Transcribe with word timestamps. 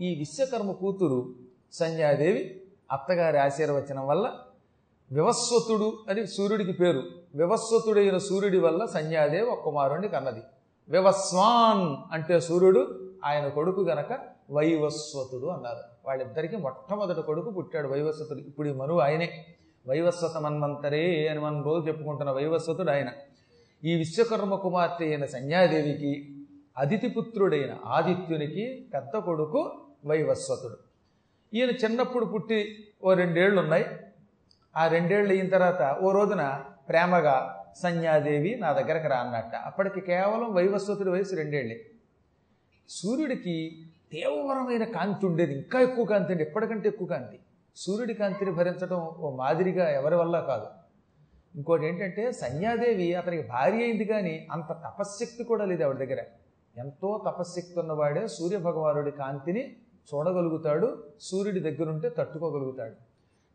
ఈ 0.00 0.14
విశ్వకర్మ 0.14 0.72
కూతురు 0.72 1.34
సంధ్యాదేవి 1.72 2.60
అత్తగారి 2.92 3.38
ఆశీర్వచనం 3.38 4.06
వల్ల 4.06 4.32
వివస్వతుడు 5.12 5.98
అని 6.08 6.26
సూర్యుడికి 6.26 6.72
పేరు. 6.72 7.02
వివస్వతుడైన 7.34 8.18
సూర్యుడి 8.18 8.58
వల్ల 8.58 8.84
సంధ్యాదేవి 8.84 9.42
ఒక 9.42 9.60
కుమారుణ్ణి 9.60 10.08
కన్నది. 10.08 10.40
వివస్వాన్ 10.88 12.14
అంటే 12.14 12.40
సూర్యుడు 12.40 13.10
ఆయన 13.24 13.48
కొడుకు 13.48 13.80
గనక 13.80 14.18
వైవస్వతుడు 14.50 15.46
అన్నారు. 15.46 16.08
వాళ్ళిద్దరికీ 16.08 16.56
మొట్టమొదటి 16.56 17.22
కొడుకు 17.22 17.50
పుట్టాడు 17.50 17.88
వైవస్వతుడు. 17.88 18.38
ఇప్పుడు 18.38 18.68
ఈ 18.68 18.72
మరువు 18.72 19.00
ఆయనే. 19.00 19.44
వైవస్వత 19.88 20.36
మన్వంతరే 20.36 21.28
అని 21.28 21.40
మనం 21.40 21.62
రోజు 21.62 21.86
చెప్పుకుంటున్న 21.86 22.30
వైవస్వతుడు 22.30 22.90
ఆయన. 22.90 23.08
ఈ 23.84 23.94
విశ్వకర్మ 23.94 24.54
కుమార్తె 24.54 25.04
అయిన 25.04 25.24
సంధ్యాదేవికి 25.24 26.32
అతిథిపుత్రుడైన 26.78 27.76
ఆదిత్యునికి 27.86 28.86
పెద్ద 28.94 29.18
కొడుకు 29.18 29.85
వైవస్వతుడు. 30.06 30.76
ఈయన 31.54 31.70
చిన్నప్పుడు 31.70 32.24
పుట్టి 32.24 32.58
ఓ 33.04 33.14
రెండేళ్ళు 33.14 33.60
ఉన్నాయి 33.60 33.86
ఆ 34.76 34.86
రెండేళ్ళు 34.86 35.32
అయిన 35.32 35.48
తర్వాత 35.48 35.98
ఓ 36.02 36.12
రోజున 36.12 36.64
ప్రేమగా 36.88 37.36
సంధ్యాదేవి 37.76 38.54
నా 38.54 38.72
దగ్గరకు 38.72 39.08
రా 39.08 39.16
అన్నట్ట 39.16 39.54
అప్పటికి 39.56 40.00
కేవలం 40.00 40.54
వైవస్వతుడి 40.54 41.10
వయసు 41.10 41.34
రెండేళ్ళే. 41.34 41.84
సూర్యుడికి 42.88 43.84
తీవ్రమైన 44.12 44.84
కాంతి 44.84 45.26
ఉండేది. 45.26 45.52
ఇంకా 45.52 45.80
ఎక్కువ 45.80 46.04
కాంతి 46.04 46.32
అండి. 46.32 46.44
ఎప్పటికంటే 46.44 46.88
ఎక్కువ 46.88 47.08
కాంతి. 47.08 47.38
సూర్యుడి 47.76 48.14
కాంతిని 48.14 48.50
భరించడం 48.50 49.00
ఓ 49.18 49.36
మాదిరిగా 49.36 49.90
ఎవరి 49.90 50.14
వల్ల 50.14 50.40
కాదు. 50.40 50.66
ఇంకోటి 51.56 51.86
ఏంటంటే 51.86 52.32
సంధ్యాదేవి 52.32 53.14
అతనికి 53.14 53.48
భార్య 53.48 53.82
అయింది 53.82 54.04
కానీ 54.04 54.46
అంత 54.52 54.68
తపశ్శక్తి 54.72 55.44
కూడా 55.44 55.64
లేదు 55.64 55.82
ఆవిడ 55.82 55.96
దగ్గర. 55.96 56.18
ఎంతో 56.76 57.24
తపశ్శక్తి 57.26 57.80
ఉన్నవాడే 57.80 58.28
సూర్య 58.28 58.58
భగవానుడి 58.58 59.10
కాంతిని 59.10 59.76
చూడగలుగుతాడు 60.08 61.02
సూర్యుడి 61.20 61.60
దగ్గరుంటే 61.60 62.08
తట్టుకోగలుగుతాడు. 62.08 62.94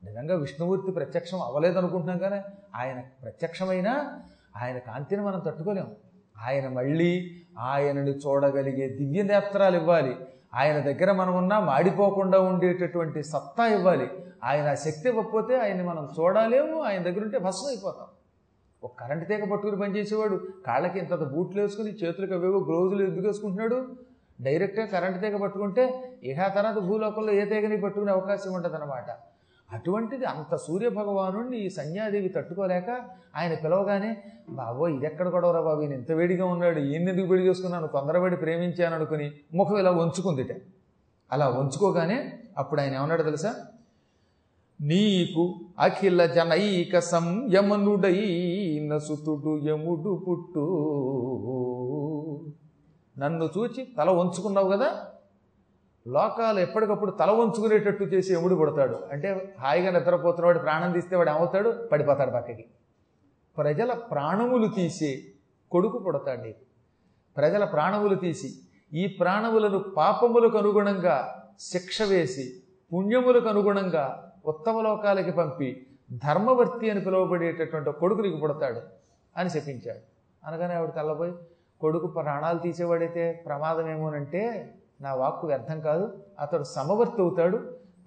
నిజంగా 0.05 0.35
విష్ణుమూర్తి 0.35 0.91
ప్రత్యక్షం 0.91 1.39
అవ్వలేదనుకుంటున్నాం 1.39 2.17
కానీ 2.17 2.41
ఆయన 2.75 3.03
ప్రత్యక్షమైనా 3.23 4.21
ఆయన 4.61 4.77
కాంతిని 4.77 5.21
మనం 5.21 5.39
తట్టుకోలేము 5.39 5.95
ఆయన 6.41 6.67
మళ్ళీ 6.67 7.35
ఆయనని 7.59 8.11
చూడగలిగే 8.11 8.89
దివ్య 8.89 9.23
నేత్రాలు 9.23 9.77
ఇవ్వాలి. 9.77 10.15
ఆయన 10.53 10.79
దగ్గర 10.79 11.11
మనం 11.11 11.33
ఉన్నా 11.37 11.59
మాడిపోకుండా 11.59 12.39
ఉండేటటువంటి 12.39 13.23
సత్తా 13.23 13.65
ఇవ్వాలి. 13.67 14.09
ఆయన 14.43 14.67
ఆ 14.69 14.73
శక్తి 14.75 15.09
ఇవ్వకపోతే 15.09 15.59
ఆయన్ని 15.59 15.83
మనం 15.83 16.09
చూడలేము 16.19 16.81
ఆయన 16.81 17.03
దగ్గర 17.03 17.23
ఉంటే 17.23 17.37
భస్మం 17.37 17.67
అయిపోతాం. 17.67 18.07
ఒక 18.83 18.91
కరెంటు 18.99 19.25
తీగ 19.25 19.43
పట్టుకుని 19.51 19.81
పనిచేసేవాడు 19.81 20.47
కాళ్ళకి 20.67 20.99
ఇంత 20.99 21.13
బూట్లు 21.13 21.61
వేసుకుని 21.61 21.91
చేతులకు 21.91 22.33
అవేవో 22.33 22.59
గ్లోజులు 22.59 23.03
ఎందుకు 23.03 23.27
వేసుకుంటున్నాడు 23.27 24.10
డైరెక్ట్గా 24.41 24.85
కరెంట్ 24.85 25.21
తీగ 25.21 25.37
పట్టుకుంటే 25.37 26.03
ఇక 26.23 26.47
తర్వాత 26.55 26.77
భూలోకంలో 26.77 27.33
ఏ 27.33 27.45
తీగని 27.45 27.81
పట్టుకునే 27.81 28.11
అవకాశం 28.11 28.53
ఉంటుంది 28.53 29.11
అటువంటిది 29.73 30.25
అంత 30.25 30.55
సూర్యభగవాను 30.55 31.53
ఈ 31.53 31.69
సంధ్యాదేవి 31.69 32.29
తట్టుకోలేక 32.29 32.89
ఆయన 33.35 33.53
పిలవగానే 33.53 34.17
బాబో 34.49 34.87
ఇది 34.87 35.05
ఎక్కడ 35.05 35.27
గొడవరా 35.27 35.61
బాబు? 35.61 35.81
ఈయన 35.81 35.93
ఇంత 35.93 36.11
వేడిగా 36.11 36.45
ఉన్నాడు. 36.45 36.79
ఈయన 36.79 37.09
ఎందుకు 37.09 37.27
పెళ్ళి 37.27 37.47
చేసుకున్నాను? 37.47 37.87
తొందరపడి 37.87 38.35
ప్రేమించాను 38.35 38.95
అనుకుని 38.95 39.31
ముఖం 39.53 39.77
ఇలా 39.77 39.91
వంచుకుందిట. 39.91 40.51
అలా 41.31 41.47
వంచుకోగానే 41.47 42.33
అప్పుడు 42.57 42.81
ఆయన 42.81 42.93
ఏమన్నాడు 42.93 43.23
తెలుసా? 43.23 43.55
నీకు 44.81 45.55
అఖిల 45.79 46.25
జనైక 46.25 46.99
సంయమనుడై 46.99 48.17
నసుతుడు 48.91 49.57
యముడు 49.67 50.25
పుట్టు. 50.27 50.65
నన్ను 53.17 53.49
చూచి 53.57 53.87
తల 53.97 54.09
వంచుకున్నావు 54.09 54.71
కదా? 54.71 55.05
లోకాలు 56.07 56.59
ఎప్పటికప్పుడు 56.59 57.11
తల 57.11 57.31
వంచుకునేటట్టు 57.31 58.03
చేసి 58.03 58.33
ఎముడు 58.33 58.55
పుడతాడు 58.55 58.99
అంటే 59.11 59.55
హాయిగా 59.59 59.99
నిద్రపోతున్నవాడు 59.99 60.59
ప్రాణం 60.59 60.91
తీస్తే 60.91 61.15
వాడు 61.15 61.29
ఏమవుతాడు? 61.29 61.87
పడిపోతాడు 61.91 62.31
పక్కకి. 62.31 62.65
ప్రజల 63.57 63.93
ప్రాణములు 63.93 64.67
తీసి 64.67 65.33
కొడుకు 65.71 65.97
పుడతాడు 65.97 66.41
నీకు. 66.41 66.59
ప్రజల 67.37 67.65
ప్రాణములు 67.65 68.15
తీసి 68.15 68.53
ఈ 68.93 69.07
ప్రాణములను 69.07 69.79
పాపములకు 69.79 70.57
అనుగుణంగా 70.57 71.47
శిక్ష 71.59 72.01
వేసి 72.01 72.53
పుణ్యములకు 72.93 73.49
అనుగుణంగా 73.49 74.33
ఉత్తమ 74.45 74.81
లోకాలకి 74.81 75.31
పంపి 75.31 75.87
ధర్మవర్తి 76.11 76.89
అని 76.89 77.01
పిలువబడేటటువంటి 77.01 77.89
ఒక 77.89 77.99
కొడుకు 77.99 78.21
నీకు 78.21 78.37
పుడతాడు 78.37 78.81
అని 79.37 79.49
చెప్పించాడు. 79.49 79.99
అనగానే 80.47 80.73
ఆవిడ 80.73 80.89
తెల్లబోయి 80.89 81.31
కొడుకు 81.81 82.07
ప్రాణాలు 82.17 82.59
తీసేవాడైతే 82.59 83.23
ప్రమాదమేమోనంటే 83.45 84.41
నా 85.01 85.11
వాక్కు 85.13 85.45
వ్యర్థం 85.47 85.79
కాదు 85.79 86.05
అతడు 86.39 86.63
సమవర్తి 86.75 87.21
అవుతాడు 87.21 87.57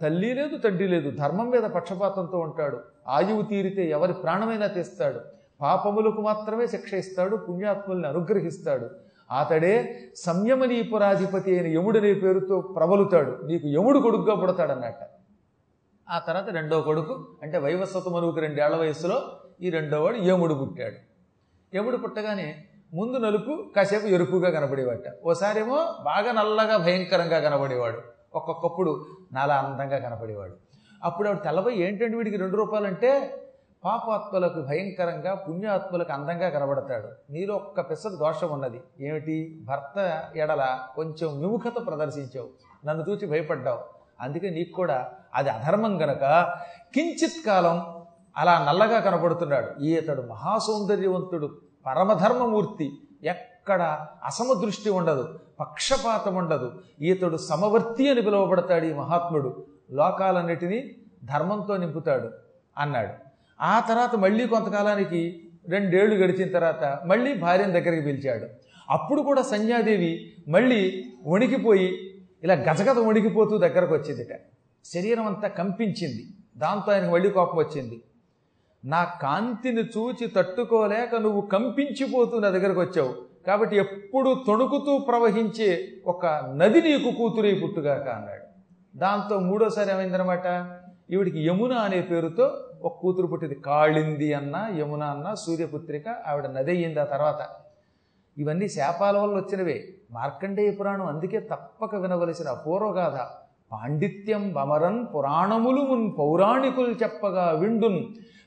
తల్లి 0.01 0.31
లేదు 0.35 0.57
తండ్రి 0.57 0.87
లేదు 0.89 1.09
ధర్మం 1.11 1.49
మీద 1.51 1.67
పక్షపాతంతో 1.77 2.39
ఉంటాడు 2.39 2.79
ఆయువు 3.09 3.43
తీరితే 3.43 3.83
ఎవరి 3.91 4.12
ప్రాణమైనా 4.12 4.67
తీస్తాడు 4.67 5.21
పాపములకు 5.61 6.21
మాత్రమే 6.23 6.67
శిక్ష 6.67 6.93
ఇస్తాడు 6.95 7.37
పుణ్యాత్ముల్ని 7.37 8.07
అనుగ్రహిస్తాడు 8.09 8.87
అతడే 9.31 9.75
సంయమనీపురాధిపతి 10.17 11.51
అయిన 11.56 11.69
యముడనే 11.77 12.12
పేరుతో 12.15 12.56
ప్రబలుతాడు 12.77 13.33
నీకు 13.47 13.67
యముడు 13.69 13.99
కొడుకుగా 13.99 14.35
పుడతాడన్నట్ట. 14.35 15.03
ఆ 16.09 16.19
తర్వాత 16.19 16.49
రెండో 16.51 16.81
కొడుకు 16.81 17.15
అంటే 17.43 17.59
వైవస్వత 17.59 18.09
మనువుకి 18.09 18.41
రెండేళ్ళ 18.41 18.77
వయసులో 18.77 19.17
ఈ 19.61 19.71
రెండో 19.71 19.99
వాడు 20.05 20.17
యముడు 20.17 20.55
పుట్టాడు. 20.55 20.99
యముడు 21.73 21.97
పుట్టగానే 21.97 22.49
ముందు 22.94 23.19
నలుపు 23.19 23.71
కాసేపు 23.77 24.06
ఎరుపుగా 24.06 24.50
కనబడేవాట. 24.50 25.27
ఓసారేమో 25.27 25.77
బాగా 26.05 26.32
నల్లగా 26.32 26.77
భయంకరంగా 26.77 27.38
కనబడేవాడు. 27.41 27.99
ఒక్కొక్కప్పుడు 28.34 29.06
నాలా 29.32 29.55
అందంగా 29.55 29.99
కనపడేవాడు 29.99 30.55
అప్పుడు 31.05 31.28
ఆవిడ 31.28 31.43
తెల్లబోయి 31.43 31.81
ఏంటంటే 31.81 32.16
వీడికి 32.16 32.37
రెండు 32.37 32.56
రూపాయలు 32.56 32.87
అంటే 32.87 33.41
పాపాత్మలకు 33.84 34.60
భయంకరంగా 34.60 35.34
పుణ్యాత్మలకు 35.34 36.12
అందంగా 36.12 36.49
కనబడతాడు. 36.49 37.32
నీలో 37.32 37.55
ఒక్క 37.55 37.81
పిసరు 37.81 38.16
దోషం 38.16 38.49
ఉన్నది. 38.49 38.81
ఏమిటి? 39.00 39.61
భర్త 39.65 40.25
ఎడల 40.37 40.78
కొంచెం 40.94 41.41
విముఖత 41.41 41.87
ప్రదర్శించావు. 41.87 42.49
నన్ను 42.87 43.11
చూచి 43.11 43.26
భయపడ్డావు. 43.26 43.78
అందుకే 44.21 44.50
నీకు 44.50 44.72
కూడా 44.72 45.09
అది 45.34 45.50
అధర్మం 45.50 46.03
గనక. 46.03 46.25
కించిత్ 46.94 47.47
కాలం 47.47 48.03
అలా 48.37 48.65
నల్లగా 48.69 49.00
కనబడుతున్నాడు. 49.00 49.82
ఈతడు 49.82 50.22
మహాసౌందర్యవంతుడు. 50.22 51.59
పరమధర్మమూర్తి 51.87 52.93
ఎక్కడ 53.25 54.06
అసమదృష్టి 54.25 54.91
ఉండదు 54.91 55.39
పక్షపాతం 55.61 56.34
ఉండదు. 56.34 56.72
ఈతడు 57.03 57.37
సమవర్తి 57.37 58.11
అని 58.11 58.22
పిలువబడతాడు 58.22 58.84
ఈ 58.84 58.93
మహాత్ముడు. 58.93 59.67
లోకాలన్నిటినీ 59.91 60.91
ధర్మంతో 61.25 61.77
నింపుతాడు 61.77 62.31
అన్నాడు. 62.78 63.12
ఆ 63.61 63.81
తర్వాత 63.89 64.15
మళ్ళీ 64.17 64.47
కొంతకాలానికి 64.47 65.50
రెండేళ్ళు 65.69 66.17
గడిచిన 66.17 66.53
తర్వాత 66.53 66.99
మళ్ళీ 67.06 67.34
భార్యను 67.34 67.73
దగ్గరికి 67.73 68.03
పిలిచాడు. 68.03 68.47
అప్పుడు 68.91 69.23
కూడా 69.23 69.43
సంధ్యాదేవి 69.43 70.33
మళ్ళీ 70.49 71.05
వణికిపోయి 71.27 72.21
ఇలా 72.43 72.55
గజగజ 72.55 72.99
వణికిపోతూ 72.99 73.59
దగ్గరకు 73.59 73.94
వచ్చిందిట 73.94 74.41
శరీరం 74.84 75.27
అంతా 75.27 75.49
కంపించింది. 75.49 76.27
దాంతో 76.56 76.93
ఆయనకు 76.93 77.12
మళ్ళీ 77.12 77.31
కోపం 77.31 77.59
వచ్చింది. 77.59 78.03
నా 78.84 79.05
కాంతిని 79.05 79.83
చూచి 79.83 80.27
తట్టుకోలేక 80.27 81.15
నువ్వు 81.15 81.41
కంపించిపోతూ 81.41 82.41
నా 82.41 82.49
దగ్గరకు 82.49 82.81
వచ్చావు. 82.81 83.15
కాబట్టి 83.47 83.77
ఎప్పుడు 83.77 84.45
తొణుకుతూ 84.47 84.99
ప్రవహించే 84.99 85.89
ఒక 86.06 86.27
నది 86.27 86.83
నీకు 86.83 87.17
కూతురే 87.17 87.55
పుట్టుగాక 87.55 88.09
అన్నాడు. 88.09 88.44
దాంతో 88.99 89.39
మూడోసారి 89.39 89.91
ఏమైందనమాట 89.91 90.78
ఈవిడికి 91.11 91.47
యమున 91.47 91.73
అనే 91.73 92.00
పేరుతో 92.00 92.71
ఒక 92.83 92.93
కూతురు 92.93 93.27
పుట్టింది. 93.27 93.55
కాళింది 93.55 94.34
అన్న 94.34 94.71
యమున 94.78 95.03
అన్న 95.03 95.34
సూర్యపుత్రిక 95.34 96.05
ఆవిడ 96.27 96.47
నది 96.47 96.71
అయ్యింది 96.71 97.00
ఆ 97.00 97.05
తర్వాత. 97.05 97.49
ఇవన్నీ 98.39 98.69
శాపాల 98.69 99.19
వల్ల 99.19 99.34
వచ్చినవే. 99.34 99.85
మార్కండేయ 100.11 100.70
పురాణం 100.70 101.06
అందుకే 101.06 101.41
తప్పక 101.41 101.94
వినవలసిన 101.94 102.49
అపూర్వగాథ 102.49 103.44
పాండిత్యం 103.75 104.53
వమరన్ 104.56 105.06
పురాణములు 105.15 105.81
మున్ 105.81 106.19
పౌరాణికులు 106.19 106.93
చెప్పగా 107.03 107.53
విండున్. 107.53 108.03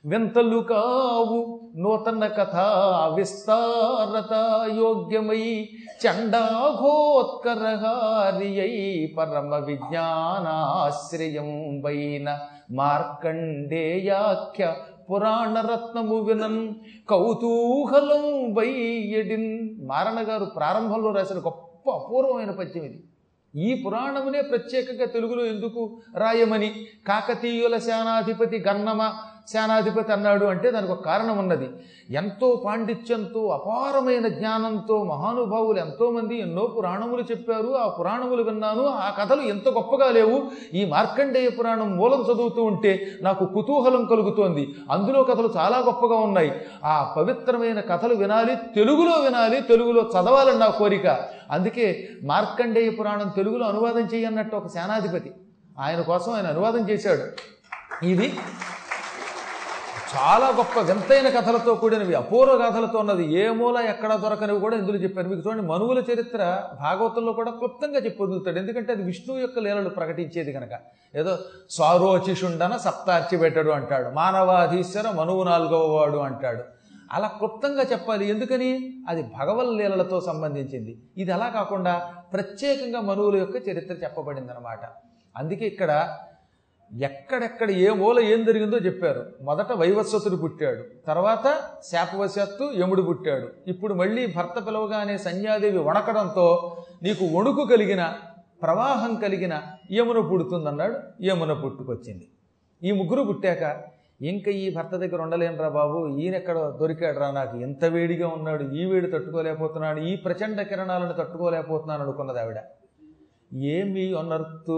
వింతలు 0.06 0.62
కావు 0.62 1.62
నూతన 1.76 2.28
కథ 2.28 2.58
విస్తారత 3.16 4.34
యోగ్యమై 4.78 5.70
చండాఘోత్కరహారియై 6.04 8.76
పరమ 9.18 9.56
విజ్ఞానాశ్రయం 9.66 11.82
వైన 11.84 12.40
మార్కండేయాఖ్య 12.72 14.74
పురాణరత్నము 15.10 16.20
వినన్ 16.20 16.74
కౌతూహలం 17.10 18.54
వైయడిన్ 18.54 19.70
మారణగారు 19.90 20.46
ప్రారంభంలో 20.58 21.12
రాసిన 21.12 21.40
గొప్ప 21.40 21.92
అపూర్వమైన 21.92 22.52
పద్యం 22.52 22.84
ఇది 22.84 23.07
ఈ 23.58 23.84
పురాణమునే 23.86 24.42
ప్రత్యేకంగా 24.42 25.06
తెలుగులో 25.06 25.46
ఎందుకు 25.46 26.02
రాయమని? 26.18 26.70
కాకతీయుల 27.08 27.78
సేనాధిపతి 27.78 28.58
గన్నమ 28.60 29.02
సేనాధిపతి 29.48 30.12
అన్నాడు 30.12 30.46
అంటే 30.46 30.72
దానికి 30.72 30.92
ఒక 30.92 31.02
కారణం 31.02 31.38
ఉన్నది. 31.38 31.70
ఎంతో 32.10 32.64
పాండిత్యంతో 32.66 33.48
అపారమైన 33.48 34.28
జ్ఞానంతో 34.28 35.04
మహానుభావులు 35.04 35.80
ఎంతోమంది 35.80 36.40
ఎన్నో 36.40 36.68
పురాణములు 36.68 37.22
చెప్పారు. 37.22 37.78
ఆ 37.78 37.88
పురాణములు 37.88 38.44
విన్నాను. 38.44 38.86
ఆ 38.86 39.10
కథలు 39.10 39.42
ఎంత 39.42 39.70
గొప్పగా 39.70 40.12
లేవు. 40.12 40.44
ఈ 40.74 40.86
మార్కండేయ 40.86 41.50
పురాణం 41.50 41.98
మూలం 41.98 42.22
చదువుతూ 42.22 42.64
ఉంటే 42.64 43.12
నాకు 43.22 43.46
కుతూహలం 43.46 44.06
కలుగుతోంది. 44.06 44.76
అందులో 44.92 45.24
కథలు 45.24 45.54
చాలా 45.58 45.78
గొప్పగా 45.78 46.16
ఉన్నాయి. 46.16 46.62
ఆ 46.86 47.14
పవిత్రమైన 47.18 47.80
కథలు 47.80 48.16
వినాలి 48.16 48.56
తెలుగులో 48.56 49.12
వినాలి 49.12 49.62
తెలుగులో 49.62 50.02
చదవాలని 50.02 50.60
నా 50.60 50.68
కోరిక. 50.68 51.08
అందుకే 51.52 52.10
మార్కండేయ 52.24 52.90
పురాణం 52.90 53.30
తెలుగులో 53.36 53.66
అనువాదం 53.66 54.10
చేయన్నట్టు 54.14 54.56
ఒక 54.56 54.68
సేనాధిపతి 54.68 55.32
ఆయన 55.80 56.02
కోసం 56.02 56.34
ఆయన 56.34 56.48
అనువాదం 56.48 56.90
చేశాడు. 56.90 57.24
ఇది 58.06 58.34
చాలా 60.16 60.48
గొప్ప 60.58 60.80
వింతైన 60.80 61.28
కథలతో 61.30 61.76
కూడినవి 61.76 62.14
అపూర్వ 62.14 62.54
కథలతో 62.66 63.00
ఉన్నది. 63.00 63.24
ఏ 63.34 63.50
మూల 63.50 63.78
ఎక్కడ 63.78 64.16
దొరకనివి 64.16 64.60
కూడా 64.60 64.76
ఇందులో 64.78 64.98
చెప్పారు 64.98 65.28
మీకు 65.28 65.42
చూడండి 65.48 65.64
మనువుల 65.68 66.00
చరిత్ర 66.00 66.42
భాగవతంలో 66.82 67.34
కూడా 67.34 67.52
క్లుప్తంగా 67.52 68.00
చెప్పొదులుతాడు 68.00 68.58
ఎందుకంటే 68.58 68.94
అది 68.94 69.04
విష్ణువు 69.04 69.40
యొక్క 69.40 69.60
లీలలు 69.60 69.90
ప్రకటించేది 69.90 70.54
కనుక 70.54 70.70
ఏదో 71.16 71.38
స్వారోచిషుండన 71.70 72.78
సప్తార్చి 72.78 73.38
పెట్టడు 73.38 73.70
అంటాడు. 73.70 74.16
మానవాధీశ్వర 74.16 75.10
మనువు 75.10 75.44
నాలుగవ 75.44 75.96
వాడు 75.96 76.18
అంటాడు. 76.18 76.64
అలా 77.12 77.28
క్లుప్తంగా 77.28 77.84
చెప్పాలి. 77.84 78.30
ఎందుకని? 78.30 78.94
అది 79.10 79.22
భగవల్ 79.40 79.78
లీలలతో 79.78 80.22
సంబంధించింది. 80.22 81.02
ఇది 81.18 81.32
అలా 81.32 81.48
కాకుండా 81.48 82.14
ప్రత్యేకంగా 82.34 83.02
మనువుల 83.02 83.36
యొక్క 83.38 83.70
చరిత్ర 83.70 83.94
చెప్పబడింది 83.94 84.52
అనమాట 84.52 84.80
అందుకే 85.36 85.66
ఇక్కడ 85.66 85.92
ఎక్కడెక్కడ 86.94 87.72
ఏ 87.72 87.90
మూల 87.90 88.20
ఏం 88.20 88.46
జరిగిందో 88.46 88.78
చెప్పారు. 88.78 89.26
మొదట 89.42 89.72
వైవస్వతుడు 89.72 90.36
పుట్టాడు. 90.36 90.84
తర్వాత 91.08 91.58
శాపవశాత్తు 91.92 92.70
యముడు 92.80 93.02
పుట్టాడు. 93.02 93.48
ఇప్పుడు 93.68 93.94
మళ్ళీ 93.94 94.28
భర్త 94.28 94.68
పిలవగానే 94.68 95.18
సంధ్యాదేవి 95.18 95.78
వణకడంతో 95.78 96.78
నీకు 97.04 97.26
వణుకు 97.26 97.66
కలిగిన 97.66 98.14
ప్రవాహం 98.62 99.16
కలిగిన 99.16 99.62
యమున 99.92 100.20
పుడుతుందన్నాడు. 100.20 101.26
యమున 101.26 101.54
పుట్టుకొచ్చింది. 101.54 102.28
ఈ 102.84 102.92
ముగ్గురు 102.92 103.24
పుట్టాక 103.24 103.84
ఇంకా 104.22 104.52
ఈ 104.52 104.76
భర్త 104.76 104.96
దగ్గర 104.96 105.22
ఉండలేనురా 105.22 105.70
బాబు 105.70 106.18
ఈయనెక్కడ 106.18 106.78
దొరికాడురా 106.80 107.32
నాకు 107.32 107.58
ఎంత 107.58 107.86
వేడిగా 107.86 108.28
ఉన్నాడు 108.28 108.64
ఈ 108.64 108.86
వేడి 108.86 109.12
తట్టుకోలేకపోతున్నాడు 109.12 110.00
ఈ 110.00 110.16
ప్రచండ 110.16 110.62
కిరణాలను 110.62 111.14
తట్టుకోలేకపోతున్నాను 111.14 112.04
అనుకున్నది 112.04 112.40
ఆవిడ. 112.40 112.58
ఏమి 113.54 114.20
అనర్తూ 114.20 114.78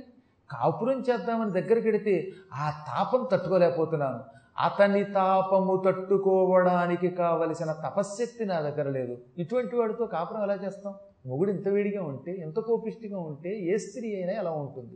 కాపురం 0.51 1.01
చేద్దామని 1.01 1.51
దగ్గరికి 1.51 1.89
వెడితే 1.89 2.33
ఆ 2.53 2.85
తాపం 2.87 3.29
తట్టుకోలేకపోతున్నాను. 3.33 4.25
అతని 4.59 5.05
తాపము 5.05 5.83
తట్టుకోవడానికి 5.87 7.11
కావలసిన 7.11 7.73
తపశ్శక్తి 7.73 8.45
నా 8.45 8.61
దగ్గర 8.61 8.91
లేదు. 8.91 9.19
ఇటువంటి 9.39 9.77
వాడితో 9.77 10.07
కాపురం 10.07 10.43
ఎలా 10.43 10.55
చేస్తాం? 10.55 10.95
మొగుడు 11.27 11.51
ఇంత 11.51 11.69
వేడిగా 11.69 12.03
ఉంటే 12.03 12.33
ఎంత 12.33 12.61
కోపిష్టిగా 12.61 13.19
ఉంటే 13.19 13.59
ఏ 13.59 13.77
స్త్రీ 13.77 14.15
అయినా 14.15 14.33
ఎలా 14.33 14.51
ఉంటుంది? 14.51 14.95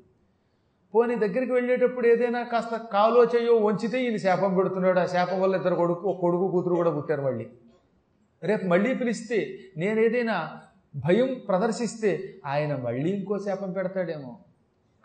పోనీ 0.95 1.15
దగ్గరికి 1.15 1.53
వెళ్ళేటప్పుడు 1.53 2.07
ఏదైనా 2.07 2.43
కాస్త 2.43 2.77
కాలో 2.77 3.25
చేయో 3.25 3.57
వంచితే 3.57 4.05
ఈయన 4.05 4.17
శాపం 4.17 4.55
పెడుతున్నాడు 4.55 4.99
ఆ 4.99 5.07
శాపం 5.07 5.41
వల్ల 5.41 5.57
ఇద్దరు 5.57 5.75
కొడుకు 5.75 6.19
కొడుకు 6.21 6.51
కూతురు 6.51 6.75
కూడా 6.75 6.91
పుట్టారు 6.91 7.23
మళ్ళీ. 7.23 7.47
రేపు 8.43 8.67
మళ్ళీ 8.67 8.95
పిలిస్తే 8.95 9.59
నేనేదైనా 9.77 10.51
భయం 10.97 11.41
ప్రదర్శిస్తే 11.49 12.35
ఆయన 12.47 12.77
మళ్ళీ 12.77 13.11
ఇంకో 13.11 13.39
శాపం 13.39 13.73
పెడతాడేమో. 13.73 14.39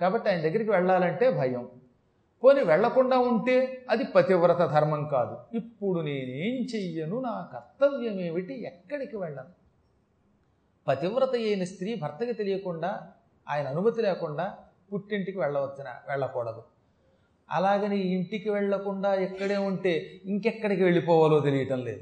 కాబట్టి 0.01 0.29
ఆయన 0.29 0.41
దగ్గరికి 0.41 0.71
వెళ్ళాలంటే 0.71 1.31
భయం. 1.31 1.67
పోనీ 2.45 2.63
వెళ్ళకుండా 2.63 3.17
ఉంటే 3.17 3.85
అది 3.89 4.03
పతివ్రత 4.03 4.57
ధర్మం 4.57 5.07
కాదు. 5.07 5.57
ఇప్పుడు 5.57 5.99
నేనేం 6.01 6.65
చెయ్యను? 6.75 7.21
నా 7.21 7.49
కర్తవ్యం 7.53 8.19
ఏమిటి 8.19 8.63
ఎక్కడికి 8.63 9.17
వెళ్ళను? 9.17 9.47
పతివ్రత 10.87 11.29
అయిన 11.33 11.63
స్త్రీ 11.63 11.95
భర్తకి 11.95 12.33
తెలియకుండా 12.33 13.07
ఆయన 13.49 13.67
అనుమతి 13.67 14.01
లేకుండా 14.01 14.57
పుట్టింటికి 14.93 15.39
వెళ్ళవచ్చునా? 15.39 15.91
వెళ్ళకూడదు. 16.09 16.63
అలాగని 17.51 17.97
ఇంటికి 17.97 18.49
వెళ్ళకుండా 18.49 19.13
ఎక్కడే 19.13 19.57
ఉంటే 19.57 20.21
ఇంకెక్కడికి 20.25 20.83
వెళ్ళిపోవాలో 20.83 21.39
తెలియటం 21.39 21.79
లేదు. 21.79 22.01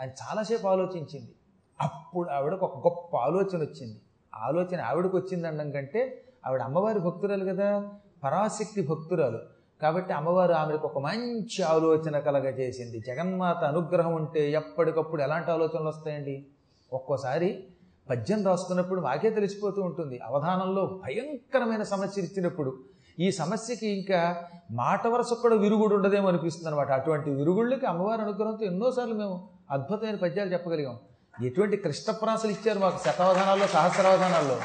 ఆయన 0.00 0.10
చాలాసేపు 0.10 0.66
ఆలోచించింది. 0.66 1.34
అప్పుడు 1.80 2.28
ఆవిడకు 2.28 2.66
ఒక 2.66 2.86
గొప్ప 2.86 3.16
ఆలోచన 3.16 3.58
వచ్చింది. 3.58 4.00
ఆలోచన 4.34 4.80
ఆవిడకు 4.80 5.18
వచ్చిందనడం 5.18 5.70
కంటే 5.70 6.24
ఆవిడ 6.46 6.62
అమ్మవారి 6.62 6.98
భక్తురాలు 6.98 7.44
కదా? 7.44 7.92
పరాశక్తి 8.24 8.86
భక్తురాలు. 8.86 9.53
కాబట్టి 9.82 10.12
అమ్మవారు 10.12 10.52
ఆమెకు 10.52 10.86
ఒక 10.86 10.98
మంచి 10.98 11.62
ఆలోచన 11.62 12.18
కలగజేసింది. 12.18 13.00
జగన్మాత 13.00 13.64
అనుగ్రహం 13.64 14.14
ఉంటే 14.14 14.50
ఎప్పటికప్పుడు 14.50 15.22
ఎలాంటి 15.22 15.50
ఆలోచనలు 15.50 15.88
వస్తాయండి? 15.88 16.46
ఒక్కోసారి 16.92 17.64
పద్యం 18.10 18.46
రాస్తున్నప్పుడు 18.46 19.00
మాకే 19.00 19.30
తెలిసిపోతూ 19.30 19.82
ఉంటుంది. 19.82 20.20
అవధానంలో 20.24 21.00
భయంకరమైన 21.06 21.82
సమస్యలు 21.82 22.26
ఇచ్చినప్పుడు. 22.26 22.78
ఈ 23.18 23.30
సమస్యకి 23.30 23.88
ఇంకా 23.88 24.44
మాట 24.70 25.06
వరస 25.06 25.32
కూడా 25.32 25.54
విరుగుడు 25.54 25.94
ఉండదేమో 25.94 26.28
అనిపిస్తుంది 26.28 26.68
అనమాట 26.68 26.90
అటువంటి 26.90 27.30
విరుగుళ్ళకి 27.30 27.86
అమ్మవారి 27.86 28.22
అనుగ్రహంతో 28.22 28.64
ఎన్నోసార్లు 28.64 29.14
మేము 29.14 29.48
అద్భుతమైన 29.70 30.16
పద్యాలు 30.16 30.52
చెప్పగలిగాం. 30.52 30.98
ఎటువంటి 31.44 31.76
కృష్ణప్రాసలు 31.76 32.50
ఇచ్చారు 32.50 32.78
మాకు 32.78 32.98
శతావధానాల్లో 33.04 33.66
సహస్రావధానాల్లో? 33.66 34.60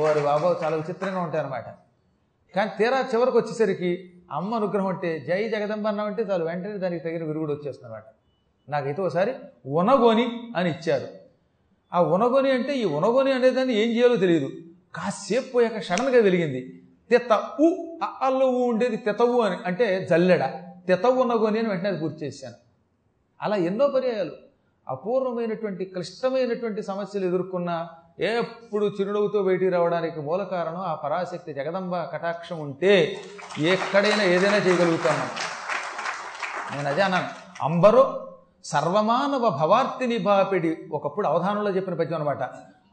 వారు 0.00 0.20
బాబా 0.20 0.56
చాలా 0.64 0.76
విచిత్రంగా 0.76 1.20
ఉంటాయి 1.20 1.44
అనమాట 1.44 1.64
కానీ 2.54 2.70
తీరా 2.78 3.04
చివరికి 3.14 3.36
వచ్చేసరికి 3.36 4.12
అమ్మ 4.32 4.54
అనుగ్రహం 4.54 4.86
అంటే 4.86 5.18
జై 5.18 5.48
జగదంబ 5.48 5.86
అన్నామంటే 5.86 6.22
చాలు 6.22 6.44
వెంటనే 6.44 6.72
దానికి 6.72 7.04
తగిన 7.04 7.24
విరుగుడు 7.24 7.52
వచ్చేస్తున్నమాట 7.52 8.02
నాకైతే 8.68 9.02
ఒకసారి 9.02 9.34
ఉనగోని 9.66 10.52
అని 10.56 10.70
ఇచ్చారు. 10.70 11.06
ఆ 11.92 12.02
ఉనగోని 12.02 12.50
అంటే 12.50 12.76
ఈ 12.76 12.84
ఉనగొని 12.84 13.32
అనేదాన్ని 13.32 13.74
ఏం 13.74 13.96
చేయాలో 13.96 14.16
తెలియదు. 14.16 14.50
కాసేపు 14.94 15.52
పోయాక 15.52 15.78
సడన్గా 15.78 16.22
వెలిగింది. 16.22 16.82
తెత 17.10 17.32
ఉ 17.60 17.98
అల్లు 18.22 18.44
ఉండేది 18.44 18.96
తెతవు 18.96 19.40
అని 19.40 19.56
అంటే 19.66 20.06
జల్లెడ. 20.10 20.40
తెతవు 20.88 21.22
ఉన్నగోని 21.22 21.58
అని 21.58 21.68
వెంటనే 21.68 21.88
అది 21.88 21.98
గుర్తు 21.98 22.24
చేశాను. 22.24 22.54
అలా 23.42 23.56
ఎన్నో 23.56 23.88
పర్యాయాలు. 23.88 24.32
అపూర్వమైనటువంటి 24.88 25.84
క్లిష్టమైనటువంటి 25.84 26.82
సమస్యలు 26.82 27.26
ఎదుర్కొన్న 27.26 27.88
ఎప్పుడు 28.20 28.86
చిరునవ్వుతో 28.86 29.42
బయటికి 29.42 29.70
రావడానికి 29.70 30.20
మూల 30.20 30.42
కారణం 30.42 30.76
ఆ 30.76 30.94
పరాశక్తి 30.94 31.54
జగదంబ 31.54 31.96
కటాక్షం 31.96 32.58
ఉంటే 32.58 33.20
ఎక్కడైనా 33.58 34.22
ఏదైనా 34.22 34.56
చేయగలుగుతాను 34.56 35.58
నేను 36.76 36.88
అదే 36.88 37.02
అన్నాను. 37.02 37.26
అంబరు 37.62 38.28
సర్వమానవ 38.64 39.38
భవార్తిని 39.38 40.18
బాపిడి. 40.18 40.76
ఒకప్పుడు 40.92 41.26
అవధానంలో 41.26 41.70
చెప్పిన 41.70 41.94
పద్యం 41.94 42.14
అనమాట 42.14 42.42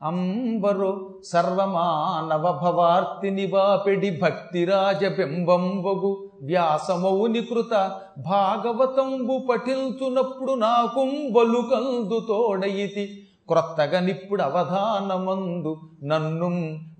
అంబరు 0.03 1.19
సర్వమానవ 1.23 2.51
భవార్తిని 2.51 3.45
బాపిడి 3.45 4.19
భక్తిరాజ 4.21 5.05
బింబంబగు 5.05 6.29
వ్యాసమౌని 6.41 7.41
కృత 7.41 7.99
భాగవతంబు 8.17 9.47
పఠించునప్పుడు 9.49 10.53
నాకుంబలు 10.53 11.63
కందు 11.73 12.25
తోడయితి. 12.27 13.24
క్రొత్తగా 13.49 13.99
నిప్పుడు 13.99 14.41
అవధానమందు 14.41 15.81
నన్ను 16.03 16.49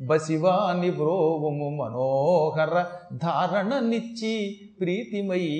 బసివాని 0.06 0.92
బ్రోవము 0.92 1.70
మనోహర 1.70 2.86
ధారణ 3.14 3.80
నిచ్చి 3.80 4.60
ప్రీతిమయీ. 4.82 5.52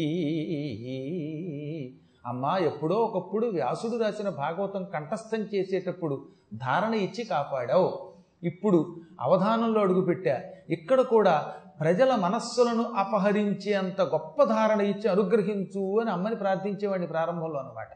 అమ్మా 2.26 2.58
ఎప్పుడో 2.58 2.96
ఒకప్పుడు 2.96 3.48
వ్యాసుడు 3.48 3.98
రాసిన 4.04 4.30
భాగవతం 4.30 4.84
కంఠస్థం 4.94 5.40
చేసేటప్పుడు 5.40 6.26
ధారణ 6.54 6.94
ఇచ్చి 6.94 7.24
కాపాడావు. 7.24 8.12
ఇప్పుడు 8.44 8.96
అవధానంలో 9.22 9.82
అడుగుపెట్టా. 9.82 10.42
ఇక్కడ 10.70 11.02
కూడా 11.02 11.54
ప్రజల 11.80 12.16
మనస్సులను 12.16 12.84
అపహరించే 12.84 13.74
అంత 13.74 14.02
గొప్ప 14.02 14.44
ధారణ 14.44 14.82
ఇచ్చి 14.82 15.08
అనుగ్రహించు 15.10 16.02
అని 16.02 16.12
అమ్మని 16.12 16.36
ప్రార్థించేవాడిని 16.36 17.08
ప్రారంభంలో 17.08 17.60
అనమాట 17.60 17.88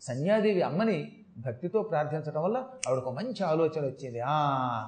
సన్యాదేవి 0.00 0.62
అమ్మని 0.62 1.12
భక్తితో 1.38 1.82
ప్రార్థించడం 1.82 2.42
వల్ల 2.42 2.56
ఆవిడకు 2.56 3.10
మంచి 3.10 3.44
ఆలోచన 3.44 3.82
వచ్చింది. 3.82 4.20
ఆ 4.26 4.86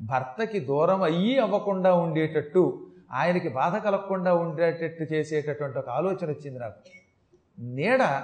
భర్తకి 0.00 0.60
దూరం 0.60 1.02
అయ్యి 1.02 1.38
అవ్వకుండా 1.38 1.94
ఉండేటట్టు 1.94 2.86
ఆయనకి 3.12 3.48
బాధ 3.48 3.76
కలగకుండా 3.76 4.34
ఉండేటట్టు 4.34 5.14
చేసేటటువంటి 5.14 5.78
ఒక 5.78 5.88
ఆలోచన 5.88 6.30
వచ్చింది 6.30 6.58
నాకు. 6.58 6.74
నీడ 7.58 8.22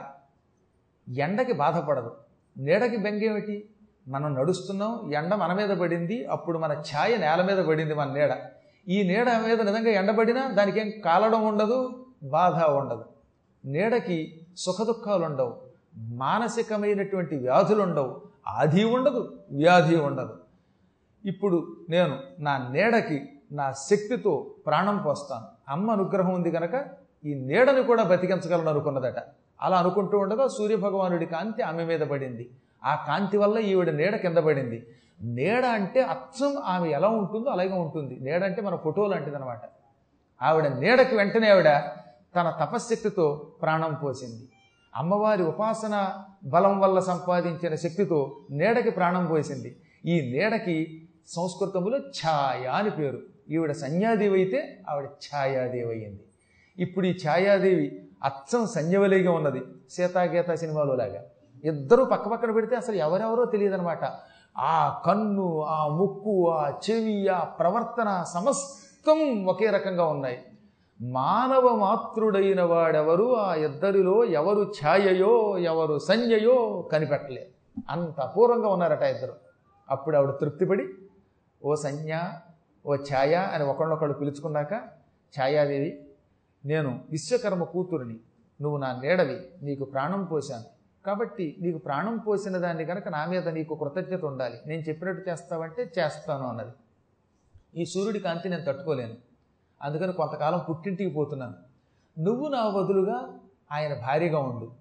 ఎండకి 1.18 1.52
బాధపడదు. 1.52 2.16
నీడకి 2.58 2.96
బెంగేమిటి 2.96 3.68
మనం 4.08 4.34
నడుస్తున్నాం 4.34 5.12
ఎండ 5.14 5.34
మన 5.34 5.52
మీద 5.52 5.70
పడింది 5.70 6.26
అప్పుడు 6.26 6.58
మన 6.58 6.72
ఛాయ 6.72 7.16
నేల 7.16 7.42
మీద 7.42 7.64
పడింది 7.64 7.94
మన 7.94 8.12
నీడ. 8.12 8.30
ఈ 8.88 9.02
నీడ 9.02 9.30
మీద 9.46 9.60
నిజంగా 9.60 9.90
ఎండబడినా 9.90 10.48
దానికి 10.48 10.80
ఏం 10.80 10.92
కాలడం 11.04 11.46
ఉండదు 11.46 12.06
బాధ 12.22 12.62
ఉండదు. 12.62 13.04
నీడకి 13.64 14.46
సుఖదుఖాలు 14.56 15.24
ఉండవు 15.24 15.73
మానసికమైనటువంటి 15.96 17.36
వ్యాధులు 17.36 17.82
ఉండవు 17.82 18.20
ఆది 18.48 18.84
ఉండదు 18.84 19.38
వ్యాధి 19.52 19.96
ఉండదు. 19.96 20.38
ఇప్పుడు 21.24 21.76
నేను 21.90 22.18
నా 22.38 22.68
నీడకి 22.72 23.28
నా 23.52 23.72
శక్తితో 23.72 24.54
ప్రాణం 24.66 25.02
పోస్తాను. 25.06 25.46
అమ్మ 25.68 25.90
అనుగ్రహం 25.90 26.34
ఉంది 26.34 26.50
కనుక 26.50 26.84
ఈ 27.24 27.34
నీడని 27.34 27.82
కూడా 27.82 28.02
బతికించగలను 28.02 28.68
అనుకున్నదట. 28.68 29.14
అలా 29.62 29.76
అనుకుంటూ 29.78 30.18
ఉండగా 30.18 30.48
సూర్యభగవానుడి 30.48 31.26
కాంతి 31.26 31.62
ఆమె 31.62 31.84
మీద 31.84 32.00
పడింది. 32.00 32.50
ఆ 32.84 33.04
కాంతి 33.08 33.36
వల్ల 33.36 33.58
ఈవిడ 33.58 33.90
నీడ 33.90 34.16
కింద 34.16 34.36
పడింది. 34.36 34.86
నీడ 35.22 35.64
అంటే 35.64 36.02
అచ్చం 36.02 36.56
ఆమె 36.64 36.88
ఎలా 36.88 37.08
ఉంటుందో 37.08 37.50
అలాగే 37.50 37.72
ఉంటుంది. 37.72 38.18
నీడ 38.20 38.44
అంటే 38.44 38.62
మన 38.62 38.74
ఫోటో 38.74 39.06
లాంటిది 39.06 39.36
అనమాట 39.36 39.60
ఆవిడ 40.42 40.66
నీడకి 40.66 41.16
వెంటనే 41.16 41.50
ఆవిడ 41.50 41.78
తన 42.36 42.54
తపశ్శక్తితో 42.60 43.52
ప్రాణం 43.62 43.94
పోసింది. 43.94 44.48
అమ్మవారి 44.96 45.42
ఉపాసన 45.42 46.12
బలం 46.44 46.80
వల్ల 46.80 46.98
సంపాదించిన 47.00 47.74
శక్తితో 47.74 48.36
నీడకి 48.50 48.90
ప్రాణం 48.90 49.26
పోసింది. 49.26 49.76
ఈ 50.06 50.32
నీడకి 50.32 51.08
సంస్కృతంలో 51.26 51.98
ఛాయ 51.98 52.66
అని 52.66 52.90
పేరు. 52.90 53.18
ఈవిడ 53.50 53.72
సన్యాదేవి 53.72 54.34
అయితే 54.34 54.82
ఆవిడ 54.90 55.04
ఛాయాదేవి 55.04 55.90
అయ్యింది. 55.90 56.20
ఇప్పుడు 56.78 57.06
ఈ 57.06 57.18
ఛాయాదేవి 57.28 58.08
అచ్చం 58.24 58.66
సంధ్యవలిగా 58.66 59.32
ఉన్నది. 59.32 59.60
సీతాగీత 59.90 60.54
సినిమాలో 60.54 60.94
లాగా 60.94 61.22
ఇద్దరు 61.64 62.04
పక్క 62.04 62.28
పక్కన 62.28 62.50
పెడితే 62.50 62.76
అసలు 62.76 62.94
ఎవరెవరో 62.94 63.44
తెలియదనమాట. 63.44 64.04
ఆ 64.58 65.02
కన్ను 65.06 65.62
ఆ 65.62 65.88
ముక్కు 65.88 66.50
ఆ 66.50 66.72
చెవి 66.84 67.28
ఆ 67.28 67.44
ప్రవర్తన 67.44 68.24
సమస్తం 68.34 69.46
ఒకే 69.46 69.66
రకంగా 69.66 70.04
ఉన్నాయి. 70.06 70.38
మానవ 71.12 71.76
మాతృడైన 71.76 72.62
వాడెవరు? 72.62 73.34
ఆ 73.34 73.54
ఇద్దరిలో 73.54 74.24
ఎవరు 74.24 74.72
ఛాయయో 74.84 75.58
ఎవరు 75.58 75.98
సంజయో 75.98 76.88
కనిపెట్టలేదు. 76.92 77.46
అంత 77.90 78.20
అపూర్వంగా 78.20 78.68
ఉన్నారట 78.68 79.02
ఇద్దరు. 79.02 79.34
అప్పుడు 79.90 80.16
ఆవిడ 80.16 80.30
తృప్తిపడి 80.40 80.84
ఓ 81.64 81.74
సంజ్ఞ 81.74 82.16
ఓ 82.86 82.94
ఛాయ 82.94 83.34
అని 83.34 83.64
ఒకళ్ళొకళ్ళు 83.64 84.14
పిలుచుకున్నాక 84.14 84.72
ఛాయాదేవి 85.40 86.06
నేను 86.66 87.04
విశ్వకర్మ 87.10 87.64
కూతురిని 87.64 88.16
నువ్వు 88.62 88.78
నా 88.78 89.00
నీడవి 89.02 89.40
నీకు 89.62 89.84
ప్రాణం 89.84 90.24
పోశాను. 90.24 90.64
కాబట్టి 91.06 91.56
నీకు 91.60 91.78
ప్రాణం 91.78 92.18
పోసిన 92.18 92.58
దాన్ని 92.58 92.84
కనుక 92.84 93.08
నా 93.08 93.26
మీద 93.26 93.48
నీకు 93.48 93.74
కృతజ్ఞత 93.74 94.24
ఉండాలి. 94.24 94.60
నేను 94.66 94.82
చెప్పినట్టు 94.82 95.30
చేస్తావంటే 95.30 95.92
చేస్తాను 95.98 96.48
అన్నది. 96.48 96.70
ఈ 97.80 97.84
సూర్యుడి 97.84 98.18
కాంతి 98.18 98.48
నేను 98.48 98.64
తట్టుకోలేను. 98.64 99.33
అందుకని 99.84 100.12
కొంతకాలం 100.12 100.60
పుట్టింటికి 100.68 101.10
పోతున్నాను. 101.10 101.54
నువ్వు 102.18 102.48
నా 102.48 102.68
బదులుగా 102.68 103.38
ఆయన 103.72 103.94
భార్యగా 103.94 104.38
ఉండు. 104.38 104.72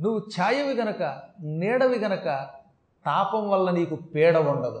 నువ్వు 0.00 0.18
ఛాయవి 0.18 0.74
గనక 0.74 1.02
నీడవి 1.40 1.98
గనక 1.98 2.24
తాపం 3.06 3.50
వల్ల 3.50 3.70
నీకు 3.70 3.94
పీడ 3.94 4.36
ఉండదు. 4.36 4.78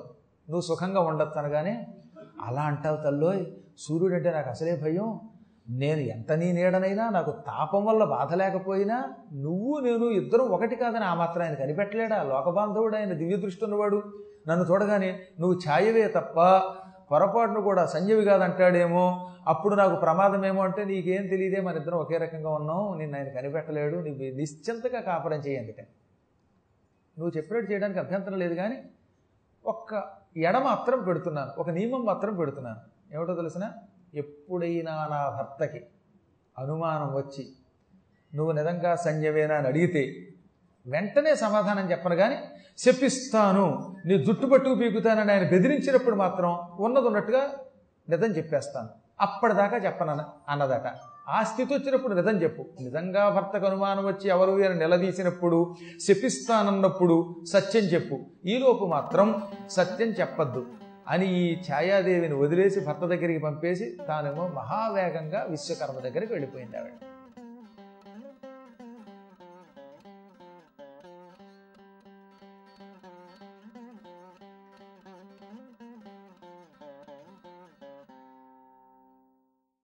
నువ్వు 0.48 0.60
సుఖంగా 0.60 1.00
ఉండొచ్చు 1.00 1.38
అనగానే 1.38 1.86
అలా 2.42 2.62
అంటావు 2.62 2.96
తల్లోయ్ 2.96 3.46
సూర్యుడు 3.78 4.14
అంటే 4.14 4.30
నాకు 4.30 4.48
అసలే 4.48 4.80
భయం. 4.82 5.20
నేను 5.70 6.00
ఎంత 6.00 6.32
నీ 6.32 6.52
నీడనైనా 6.52 7.10
నాకు 7.10 7.30
తాపం 7.30 7.84
వల్ల 7.84 8.04
బాధ 8.04 8.34
లేకపోయినా 8.34 9.12
నువ్వు 9.32 9.80
నేను 9.80 10.04
ఇద్దరం 10.04 10.44
ఒకటి 10.44 10.76
కాదని 10.76 11.04
ఆ 11.04 11.14
మాత్రం 11.14 11.44
ఆయన 11.44 11.54
కనిపెట్టలేడా? 11.54 12.22
లోకబాంధవుడు 12.22 12.96
ఆయన 12.96 13.12
దివ్య 13.12 13.36
దృష్టి 13.36 13.64
ఉన్నవాడు. 13.64 14.02
నన్ను 14.48 14.64
చూడగానే 14.64 15.20
నువ్వు 15.40 15.60
ఛాయవే 15.68 16.08
తప్ప 16.08 16.40
పొరపాటును 17.10 17.60
కూడా 17.60 17.86
సంజీవి 17.86 18.24
కాదంటాడేమో 18.24 19.34
అప్పుడు 19.48 19.74
నాకు 19.74 19.96
ప్రమాదమేమో 19.96 20.62
అంటే 20.62 20.84
నీకేం 20.84 21.26
తెలియదే 21.26 21.60
మన 21.60 21.76
ఇద్దరం 21.76 21.98
ఒకే 21.98 22.16
రకంగా 22.16 22.50
ఉన్నాం 22.50 22.98
నిన్ను 22.98 23.18
ఆయన 23.18 23.28
కనిపెట్టలేడు 23.28 23.96
నువ్వు 23.96 24.36
నిశ్చింతగా 24.36 25.00
కాపురం 25.00 25.38
చేయండి 25.38 25.74
నువ్వు 27.18 27.32
చెప్పినట్టు 27.36 27.72
చేయడానికి 27.72 28.00
అభ్యంతరం 28.00 28.38
లేదు 28.38 28.54
కానీ 28.54 28.76
ఒక్క 29.64 30.04
ఎడ 30.36 30.58
మాత్రం 30.58 31.04
పెడుతున్నాను 31.04 31.52
ఒక 31.58 31.70
నియమం 31.70 32.04
మాత్రం 32.04 32.36
పెడుతున్నాను. 32.36 32.80
ఏమిటో 33.14 33.34
తెలిసిన? 33.34 33.72
ఎప్పుడైనా 34.14 34.94
నా 35.10 35.28
భర్తకి 35.28 35.80
అనుమానం 36.58 37.14
వచ్చి 37.16 37.44
నువ్వు 38.34 38.52
నిజంగా 38.52 38.96
సంజయవేనా 38.96 39.54
అని 39.54 39.66
అడిగితే 39.66 40.02
వెంటనే 40.86 41.34
సమాధానం 41.34 41.90
చెప్పను 41.90 42.16
కానీ 42.16 42.36
చెప్పిస్తాను 42.88 43.96
నీ 44.06 44.24
జుట్టు 44.24 44.46
పట్టుకు 44.46 44.74
పీకుతానని 44.74 45.32
ఆయన 45.32 45.48
బెదిరించినప్పుడు 45.48 46.16
మాత్రం 46.16 46.58
ఉన్నది 46.78 47.06
ఉన్నట్టుగా 47.06 47.50
నిజం 48.08 48.30
చెప్పేస్తాను. 48.30 48.88
అప్పటిదాకా 49.20 49.76
చెప్పన 49.76 50.24
అన్నదట. 50.48 50.92
ఆ 51.28 51.42
స్థితి 51.42 51.74
వచ్చినప్పుడు 51.74 52.14
నిజం 52.14 52.42
చెప్పు. 52.42 52.66
నిజంగా 52.80 53.28
భర్తకు 53.28 53.66
అనుమానం 53.66 54.06
వచ్చి 54.06 54.28
ఎవరు 54.28 54.50
అని 54.50 54.78
నిలదీసినప్పుడు 54.78 55.74
శపిస్తానన్నప్పుడు 56.08 57.36
సత్యం 57.52 57.82
చెప్పు. 57.82 58.20
ఈలోపు 58.46 58.84
మాత్రం 58.84 59.42
సత్యం 59.70 60.08
చెప్పద్దు 60.08 60.66
అని 61.08 61.38
ఈ 61.38 61.56
ఛాయాదేవిని 61.72 62.34
వదిలేసి 62.34 62.80
భర్త 62.80 63.00
దగ్గరికి 63.00 63.38
పంపేసి 63.38 63.96
తానేమో 64.08 64.48
మహావేగంగా 64.48 65.46
విశ్వకర్మ 65.50 66.00
దగ్గరికి 66.00 66.32
వెళ్ళిపోయింది 66.32 66.78
ఆవిడ. 66.78 66.92